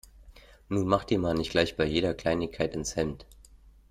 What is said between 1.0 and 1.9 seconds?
dir mal nicht gleich bei